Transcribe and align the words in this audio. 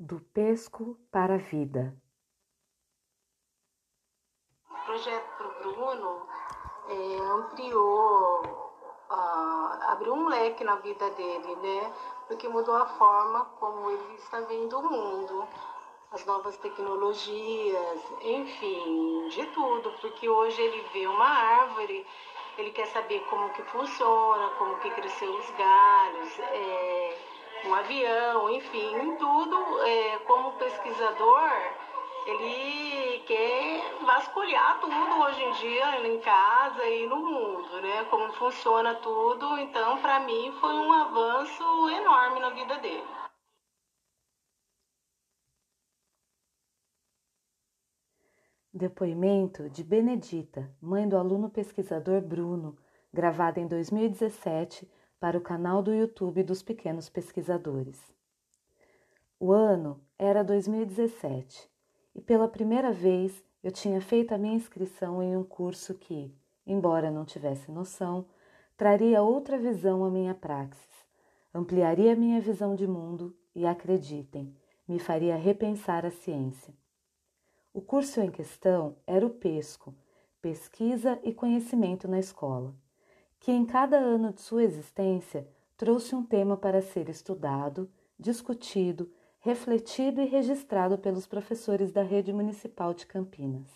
Do 0.00 0.20
pesco 0.20 0.96
para 1.10 1.34
a 1.34 1.38
vida. 1.38 1.92
O 4.70 4.74
projeto 4.84 5.36
para 5.36 5.48
o 5.48 5.54
Bruno 5.60 6.28
é, 6.88 7.18
ampliou, 7.20 8.42
uh, 9.10 9.90
abriu 9.90 10.14
um 10.14 10.28
leque 10.28 10.62
na 10.62 10.76
vida 10.76 11.10
dele, 11.10 11.56
né? 11.56 11.92
Porque 12.28 12.46
mudou 12.46 12.76
a 12.76 12.86
forma 12.86 13.44
como 13.58 13.90
ele 13.90 14.14
está 14.14 14.38
vendo 14.42 14.78
o 14.78 14.88
mundo, 14.88 15.48
as 16.12 16.24
novas 16.24 16.56
tecnologias, 16.58 18.00
enfim, 18.20 19.28
de 19.30 19.46
tudo. 19.46 19.90
Porque 20.00 20.28
hoje 20.28 20.62
ele 20.62 20.80
vê 20.92 21.08
uma 21.08 21.28
árvore, 21.28 22.06
ele 22.56 22.70
quer 22.70 22.86
saber 22.86 23.18
como 23.28 23.50
que 23.50 23.64
funciona, 23.64 24.48
como 24.58 24.78
que 24.78 24.90
cresceu 24.92 25.34
os 25.36 25.50
galhos. 25.50 26.38
É, 26.38 27.27
um 27.68 27.74
avião, 27.74 28.50
enfim, 28.50 28.94
em 28.96 29.16
tudo, 29.16 29.82
é, 29.82 30.18
como 30.20 30.52
pesquisador, 30.52 31.50
ele 32.26 33.18
quer 33.26 34.04
vasculhar 34.06 34.80
tudo 34.80 35.20
hoje 35.20 35.42
em 35.42 35.52
dia 35.52 36.06
em 36.08 36.18
casa 36.20 36.86
e 36.86 37.06
no 37.06 37.16
mundo, 37.16 37.80
né? 37.82 38.04
Como 38.04 38.32
funciona 38.32 38.94
tudo. 38.94 39.58
Então, 39.58 40.00
para 40.00 40.20
mim, 40.20 40.50
foi 40.60 40.72
um 40.72 40.92
avanço 40.92 41.90
enorme 41.90 42.40
na 42.40 42.50
vida 42.50 42.78
dele. 42.78 43.06
Depoimento 48.72 49.68
de 49.68 49.84
Benedita, 49.84 50.74
mãe 50.80 51.06
do 51.06 51.18
aluno 51.18 51.50
pesquisador 51.50 52.22
Bruno, 52.22 52.78
gravado 53.12 53.60
em 53.60 53.66
2017 53.66 54.88
para 55.20 55.36
o 55.36 55.40
canal 55.40 55.82
do 55.82 55.92
YouTube 55.92 56.44
dos 56.44 56.62
Pequenos 56.62 57.08
Pesquisadores. 57.08 58.00
O 59.40 59.52
ano 59.52 60.00
era 60.16 60.44
2017 60.44 61.68
e 62.14 62.20
pela 62.20 62.46
primeira 62.46 62.92
vez 62.92 63.44
eu 63.62 63.72
tinha 63.72 64.00
feito 64.00 64.32
a 64.32 64.38
minha 64.38 64.54
inscrição 64.54 65.20
em 65.20 65.36
um 65.36 65.42
curso 65.42 65.94
que, 65.94 66.32
embora 66.64 67.10
não 67.10 67.24
tivesse 67.24 67.70
noção, 67.70 68.26
traria 68.76 69.20
outra 69.20 69.58
visão 69.58 70.04
à 70.04 70.10
minha 70.10 70.34
praxis, 70.34 71.04
ampliaria 71.52 72.14
minha 72.14 72.40
visão 72.40 72.76
de 72.76 72.86
mundo 72.86 73.36
e, 73.54 73.66
acreditem, 73.66 74.54
me 74.86 75.00
faria 75.00 75.36
repensar 75.36 76.06
a 76.06 76.10
ciência. 76.10 76.72
O 77.74 77.80
curso 77.80 78.20
em 78.20 78.30
questão 78.30 78.96
era 79.04 79.26
o 79.26 79.30
PESCO, 79.30 79.94
Pesquisa 80.40 81.18
e 81.24 81.34
Conhecimento 81.34 82.06
na 82.06 82.20
Escola 82.20 82.72
que 83.40 83.52
em 83.52 83.64
cada 83.64 83.96
ano 83.96 84.32
de 84.32 84.40
sua 84.40 84.64
existência 84.64 85.48
trouxe 85.76 86.14
um 86.14 86.24
tema 86.24 86.56
para 86.56 86.82
ser 86.82 87.08
estudado, 87.08 87.90
discutido, 88.18 89.10
refletido 89.38 90.20
e 90.20 90.24
registrado 90.24 90.98
pelos 90.98 91.26
professores 91.26 91.92
da 91.92 92.02
rede 92.02 92.32
municipal 92.32 92.92
de 92.92 93.06
Campinas. 93.06 93.68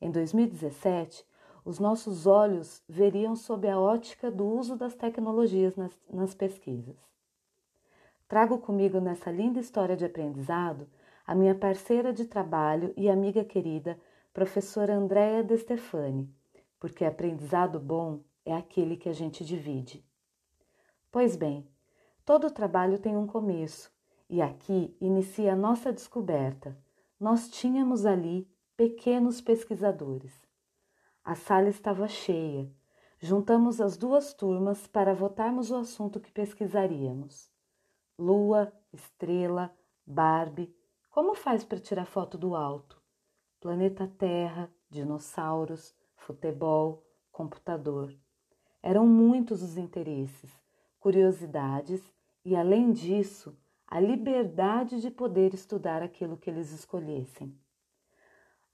Em 0.00 0.10
2017, 0.10 1.24
os 1.64 1.78
nossos 1.78 2.26
olhos 2.26 2.82
veriam 2.88 3.36
sob 3.36 3.68
a 3.68 3.78
ótica 3.78 4.30
do 4.30 4.46
uso 4.46 4.76
das 4.76 4.94
tecnologias 4.94 5.76
nas, 5.76 5.92
nas 6.10 6.34
pesquisas. 6.34 6.96
Trago 8.26 8.58
comigo 8.58 9.00
nessa 9.00 9.30
linda 9.30 9.60
história 9.60 9.96
de 9.96 10.04
aprendizado 10.04 10.88
a 11.26 11.34
minha 11.34 11.54
parceira 11.54 12.12
de 12.12 12.24
trabalho 12.24 12.92
e 12.96 13.08
amiga 13.08 13.44
querida, 13.44 13.98
professora 14.32 14.94
Andréa 14.94 15.44
De 15.44 15.56
Stefani, 15.58 16.28
porque 16.80 17.04
aprendizado 17.04 17.78
bom 17.78 18.20
é 18.48 18.56
aquele 18.56 18.96
que 18.96 19.10
a 19.10 19.12
gente 19.12 19.44
divide. 19.44 20.02
Pois 21.12 21.36
bem, 21.36 21.68
todo 22.24 22.50
trabalho 22.50 22.98
tem 22.98 23.14
um 23.14 23.26
começo, 23.26 23.92
e 24.28 24.40
aqui 24.40 24.96
inicia 25.00 25.52
a 25.52 25.56
nossa 25.56 25.92
descoberta. 25.92 26.76
Nós 27.20 27.50
tínhamos 27.50 28.06
ali 28.06 28.50
pequenos 28.74 29.42
pesquisadores. 29.42 30.32
A 31.22 31.34
sala 31.34 31.68
estava 31.68 32.08
cheia. 32.08 32.72
Juntamos 33.20 33.82
as 33.82 33.98
duas 33.98 34.32
turmas 34.32 34.86
para 34.86 35.14
votarmos 35.14 35.70
o 35.70 35.76
assunto 35.76 36.18
que 36.18 36.30
pesquisaríamos. 36.30 37.50
Lua, 38.18 38.72
estrela, 38.92 39.76
Barbie. 40.06 40.74
Como 41.10 41.34
faz 41.34 41.64
para 41.64 41.80
tirar 41.80 42.06
foto 42.06 42.38
do 42.38 42.54
alto? 42.54 42.98
Planeta 43.60 44.06
Terra, 44.06 44.72
dinossauros, 44.88 45.94
futebol, 46.16 47.04
computador. 47.30 48.16
Eram 48.82 49.06
muitos 49.06 49.62
os 49.62 49.76
interesses, 49.76 50.50
curiosidades 51.00 52.02
e, 52.44 52.54
além 52.54 52.92
disso, 52.92 53.56
a 53.86 53.98
liberdade 53.98 55.00
de 55.00 55.10
poder 55.10 55.54
estudar 55.54 56.02
aquilo 56.02 56.36
que 56.36 56.50
eles 56.50 56.72
escolhessem. 56.72 57.54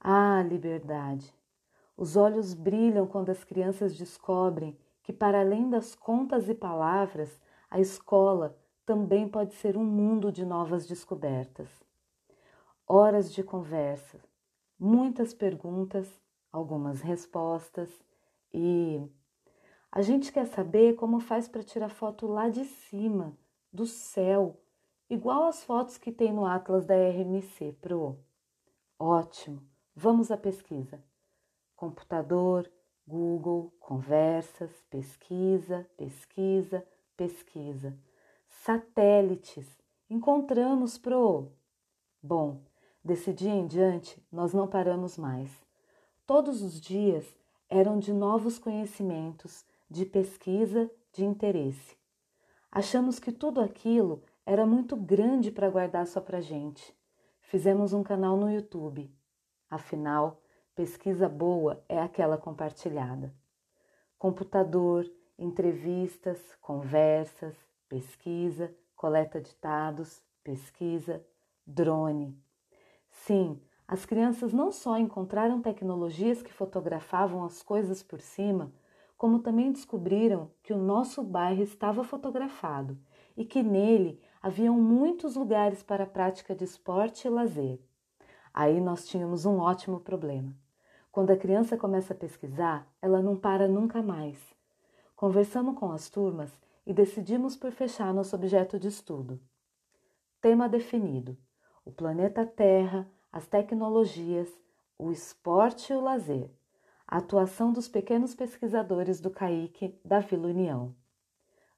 Ah, 0.00 0.42
liberdade! 0.42 1.32
Os 1.96 2.16
olhos 2.16 2.52
brilham 2.52 3.06
quando 3.06 3.30
as 3.30 3.44
crianças 3.44 3.96
descobrem 3.96 4.76
que, 5.02 5.12
para 5.12 5.40
além 5.40 5.70
das 5.70 5.94
contas 5.94 6.48
e 6.48 6.54
palavras, 6.54 7.40
a 7.70 7.78
escola 7.78 8.58
também 8.84 9.28
pode 9.28 9.54
ser 9.54 9.76
um 9.76 9.84
mundo 9.84 10.30
de 10.30 10.44
novas 10.44 10.86
descobertas. 10.86 11.68
Horas 12.86 13.32
de 13.32 13.42
conversa, 13.42 14.18
muitas 14.78 15.32
perguntas, 15.32 16.20
algumas 16.52 17.00
respostas 17.00 17.90
e 18.52 19.02
a 19.94 20.02
gente 20.02 20.32
quer 20.32 20.44
saber 20.46 20.96
como 20.96 21.20
faz 21.20 21.46
para 21.46 21.62
tirar 21.62 21.88
foto 21.88 22.26
lá 22.26 22.48
de 22.48 22.64
cima, 22.64 23.38
do 23.72 23.86
céu, 23.86 24.60
igual 25.08 25.44
as 25.44 25.62
fotos 25.62 25.96
que 25.96 26.10
tem 26.10 26.32
no 26.32 26.44
Atlas 26.44 26.84
da 26.84 26.96
RMC 26.96 27.76
Pro. 27.80 28.18
Ótimo, 28.98 29.62
vamos 29.94 30.32
à 30.32 30.36
pesquisa. 30.36 31.00
Computador, 31.76 32.68
Google, 33.06 33.72
conversas, 33.78 34.72
pesquisa, 34.90 35.88
pesquisa, 35.96 36.84
pesquisa. 37.16 37.96
Satélites, 38.48 39.78
encontramos 40.10 40.98
Pro. 40.98 41.52
Bom, 42.20 42.62
desse 43.04 43.32
dia 43.32 43.54
em 43.54 43.68
diante 43.68 44.20
nós 44.32 44.52
não 44.52 44.66
paramos 44.66 45.16
mais. 45.16 45.52
Todos 46.26 46.62
os 46.62 46.80
dias 46.80 47.24
eram 47.68 48.00
de 48.00 48.12
novos 48.12 48.58
conhecimentos 48.58 49.64
de 49.88 50.04
pesquisa, 50.04 50.90
de 51.12 51.24
interesse. 51.24 51.96
Achamos 52.70 53.18
que 53.18 53.30
tudo 53.30 53.60
aquilo 53.60 54.22
era 54.44 54.66
muito 54.66 54.96
grande 54.96 55.50
para 55.50 55.70
guardar 55.70 56.06
só 56.06 56.20
para 56.20 56.40
gente. 56.40 56.94
Fizemos 57.40 57.92
um 57.92 58.02
canal 58.02 58.36
no 58.36 58.50
YouTube. 58.50 59.10
Afinal, 59.70 60.42
pesquisa 60.74 61.28
boa 61.28 61.84
é 61.88 62.00
aquela 62.00 62.36
compartilhada. 62.36 63.34
Computador, 64.18 65.10
entrevistas, 65.38 66.40
conversas, 66.60 67.54
pesquisa, 67.88 68.74
coleta 68.96 69.40
de 69.40 69.54
dados, 69.60 70.22
pesquisa, 70.42 71.24
drone. 71.66 72.36
Sim, 73.10 73.60
as 73.86 74.04
crianças 74.04 74.52
não 74.52 74.72
só 74.72 74.98
encontraram 74.98 75.60
tecnologias 75.60 76.42
que 76.42 76.52
fotografavam 76.52 77.44
as 77.44 77.62
coisas 77.62 78.02
por 78.02 78.20
cima, 78.20 78.72
como 79.24 79.38
também 79.38 79.72
descobriram 79.72 80.50
que 80.62 80.74
o 80.74 80.76
nosso 80.76 81.22
bairro 81.22 81.62
estava 81.62 82.04
fotografado 82.04 82.98
e 83.34 83.42
que 83.42 83.62
nele 83.62 84.20
haviam 84.42 84.78
muitos 84.78 85.34
lugares 85.34 85.82
para 85.82 86.04
a 86.04 86.06
prática 86.06 86.54
de 86.54 86.64
esporte 86.64 87.26
e 87.26 87.30
lazer. 87.30 87.80
Aí 88.52 88.82
nós 88.82 89.08
tínhamos 89.08 89.46
um 89.46 89.60
ótimo 89.60 89.98
problema. 89.98 90.54
Quando 91.10 91.30
a 91.30 91.38
criança 91.38 91.74
começa 91.74 92.12
a 92.12 92.16
pesquisar, 92.16 92.86
ela 93.00 93.22
não 93.22 93.34
para 93.34 93.66
nunca 93.66 94.02
mais. 94.02 94.38
Conversamos 95.16 95.78
com 95.78 95.90
as 95.90 96.10
turmas 96.10 96.52
e 96.86 96.92
decidimos 96.92 97.56
por 97.56 97.72
fechar 97.72 98.12
nosso 98.12 98.36
objeto 98.36 98.78
de 98.78 98.88
estudo. 98.88 99.40
Tema 100.38 100.68
definido: 100.68 101.34
o 101.82 101.90
planeta 101.90 102.44
Terra, 102.44 103.10
as 103.32 103.46
tecnologias, 103.46 104.50
o 104.98 105.10
esporte 105.10 105.94
e 105.94 105.96
o 105.96 106.02
lazer 106.02 106.50
atuação 107.16 107.72
dos 107.72 107.86
pequenos 107.86 108.34
pesquisadores 108.34 109.20
do 109.20 109.30
CAIC 109.30 109.96
da 110.04 110.18
Vila 110.18 110.48
União. 110.48 110.92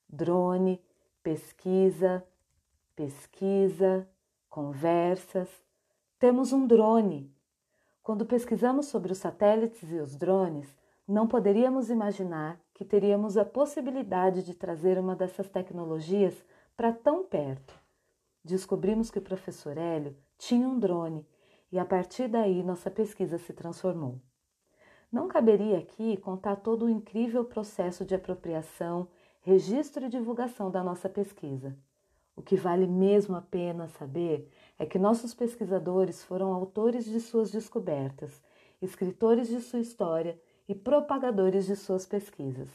Drone, 0.08 0.82
pesquisa, 1.22 2.26
pesquisa, 2.94 4.08
conversas. 4.48 5.50
Temos 6.18 6.54
um 6.54 6.66
drone. 6.66 7.30
Quando 8.02 8.24
pesquisamos 8.24 8.86
sobre 8.86 9.12
os 9.12 9.18
satélites 9.18 9.82
e 9.90 9.96
os 9.96 10.16
drones, 10.16 10.74
não 11.06 11.28
poderíamos 11.28 11.90
imaginar 11.90 12.58
que 12.72 12.82
teríamos 12.82 13.36
a 13.36 13.44
possibilidade 13.44 14.42
de 14.42 14.54
trazer 14.54 14.98
uma 14.98 15.14
dessas 15.14 15.50
tecnologias 15.50 16.34
para 16.74 16.94
tão 16.94 17.26
perto. 17.26 17.78
Descobrimos 18.42 19.10
que 19.10 19.18
o 19.18 19.22
professor 19.22 19.76
Hélio 19.76 20.16
tinha 20.38 20.66
um 20.66 20.78
drone 20.78 21.26
e 21.70 21.78
a 21.78 21.84
partir 21.84 22.26
daí 22.26 22.62
nossa 22.62 22.90
pesquisa 22.90 23.36
se 23.36 23.52
transformou. 23.52 24.18
Não 25.10 25.28
caberia 25.28 25.78
aqui 25.78 26.16
contar 26.16 26.56
todo 26.56 26.84
o 26.84 26.90
incrível 26.90 27.44
processo 27.44 28.04
de 28.04 28.14
apropriação, 28.14 29.08
registro 29.40 30.04
e 30.04 30.08
divulgação 30.08 30.70
da 30.70 30.82
nossa 30.82 31.08
pesquisa. 31.08 31.76
O 32.34 32.42
que 32.42 32.56
vale 32.56 32.86
mesmo 32.86 33.36
a 33.36 33.40
pena 33.40 33.88
saber 33.88 34.50
é 34.78 34.84
que 34.84 34.98
nossos 34.98 35.32
pesquisadores 35.32 36.22
foram 36.24 36.52
autores 36.52 37.04
de 37.04 37.20
suas 37.20 37.50
descobertas, 37.50 38.42
escritores 38.82 39.48
de 39.48 39.60
sua 39.60 39.78
história 39.78 40.38
e 40.68 40.74
propagadores 40.74 41.66
de 41.66 41.76
suas 41.76 42.04
pesquisas. 42.04 42.68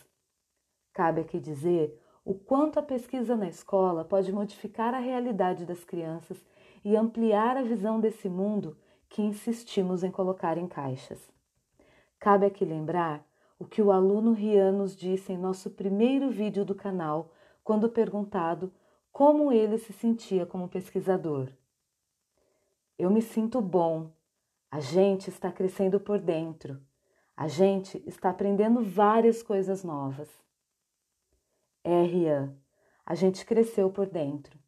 Cabe 0.94 1.22
aqui 1.22 1.40
dizer 1.40 2.00
o 2.24 2.34
quanto 2.34 2.80
a 2.80 2.84
pesquisa 2.84 3.36
na 3.36 3.50
escola 3.50 4.06
pode 4.06 4.32
modificar 4.32 4.94
a 4.94 5.00
realidade 5.00 5.66
das 5.66 5.84
crianças 5.84 6.44
e 6.84 6.96
ampliar 6.96 7.58
a 7.58 7.64
visão 7.64 8.00
desse 8.00 8.30
mundo 8.30 8.78
que 9.10 9.22
insistimos 9.22 10.04
em 10.04 10.10
colocar 10.10 10.58
em 10.58 10.68
caixas. 10.68 11.20
Cabe 12.22 12.46
aqui 12.46 12.64
lembrar 12.64 13.28
o 13.58 13.66
que 13.66 13.82
o 13.82 13.92
aluno 13.92 14.32
Rian 14.32 14.72
nos 14.72 14.96
disse 14.96 15.34
em 15.34 15.38
nosso 15.38 15.72
primeiro 15.72 16.30
vídeo 16.30 16.64
do 16.64 16.76
canal, 16.76 17.32
quando 17.64 17.90
perguntado 17.90 18.72
como 19.12 19.52
ele 19.52 19.80
se 19.80 19.92
sentia 19.92 20.46
como 20.46 20.70
pesquisador. 20.70 21.50
Eu 22.96 23.10
me 23.10 23.24
sinto 23.24 23.60
bom. 23.60 24.12
A 24.70 24.80
gente 24.80 25.32
está 25.32 25.52
crescendo 25.52 26.00
por 26.00 26.20
dentro. 26.20 26.80
A 27.36 27.48
gente 27.48 28.04
está 28.06 28.30
aprendendo 28.30 28.84
várias 28.84 29.42
coisas 29.42 29.84
novas. 29.84 30.30
É, 31.84 32.04
Rian, 32.04 32.56
a 33.04 33.16
gente 33.16 33.44
cresceu 33.44 33.90
por 33.90 34.06
dentro. 34.06 34.60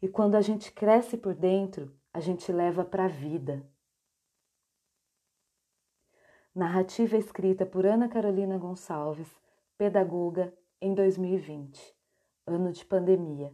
E 0.00 0.08
quando 0.08 0.36
a 0.36 0.40
gente 0.40 0.72
cresce 0.72 1.18
por 1.18 1.34
dentro, 1.34 1.94
a 2.14 2.20
gente 2.20 2.50
leva 2.50 2.82
para 2.82 3.04
a 3.04 3.08
vida. 3.08 3.62
Narrativa 6.56 7.16
escrita 7.16 7.66
por 7.66 7.84
Ana 7.84 8.08
Carolina 8.08 8.56
Gonçalves, 8.56 9.26
pedagoga, 9.76 10.54
em 10.80 10.94
2020, 10.94 11.96
ano 12.46 12.70
de 12.70 12.84
pandemia, 12.84 13.52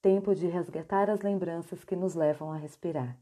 tempo 0.00 0.34
de 0.34 0.46
resgatar 0.46 1.10
as 1.10 1.20
lembranças 1.20 1.84
que 1.84 1.94
nos 1.94 2.14
levam 2.14 2.50
a 2.50 2.56
respirar. 2.56 3.14